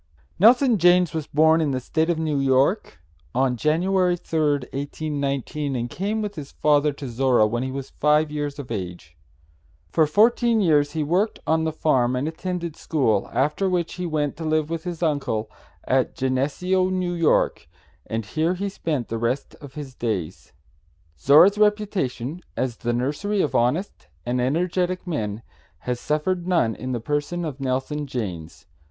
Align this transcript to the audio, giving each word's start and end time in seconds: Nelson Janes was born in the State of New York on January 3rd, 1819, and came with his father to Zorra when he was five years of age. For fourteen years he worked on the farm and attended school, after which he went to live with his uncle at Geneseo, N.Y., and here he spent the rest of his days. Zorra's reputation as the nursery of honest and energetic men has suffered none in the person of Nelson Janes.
Nelson 0.39 0.79
Janes 0.79 1.13
was 1.13 1.27
born 1.27 1.61
in 1.61 1.69
the 1.69 1.79
State 1.79 2.09
of 2.09 2.17
New 2.17 2.39
York 2.39 2.97
on 3.35 3.55
January 3.55 4.17
3rd, 4.17 4.63
1819, 4.73 5.75
and 5.75 5.91
came 5.91 6.23
with 6.23 6.33
his 6.33 6.51
father 6.53 6.91
to 6.93 7.07
Zorra 7.07 7.45
when 7.45 7.61
he 7.61 7.69
was 7.69 7.91
five 7.91 8.31
years 8.31 8.57
of 8.57 8.71
age. 8.71 9.15
For 9.91 10.07
fourteen 10.07 10.59
years 10.59 10.93
he 10.93 11.03
worked 11.03 11.37
on 11.45 11.65
the 11.65 11.71
farm 11.71 12.15
and 12.15 12.27
attended 12.27 12.75
school, 12.75 13.29
after 13.31 13.69
which 13.69 13.93
he 13.93 14.07
went 14.07 14.35
to 14.37 14.43
live 14.43 14.71
with 14.71 14.85
his 14.85 15.03
uncle 15.03 15.51
at 15.83 16.15
Geneseo, 16.15 16.87
N.Y., 16.87 17.49
and 18.07 18.25
here 18.25 18.55
he 18.55 18.69
spent 18.69 19.07
the 19.07 19.19
rest 19.19 19.53
of 19.61 19.75
his 19.75 19.93
days. 19.93 20.51
Zorra's 21.19 21.59
reputation 21.59 22.41
as 22.57 22.77
the 22.77 22.91
nursery 22.91 23.39
of 23.43 23.53
honest 23.53 24.07
and 24.25 24.41
energetic 24.41 25.05
men 25.05 25.43
has 25.81 25.99
suffered 25.99 26.47
none 26.47 26.73
in 26.73 26.91
the 26.91 26.99
person 26.99 27.45
of 27.45 27.59
Nelson 27.61 28.07
Janes. 28.07 28.65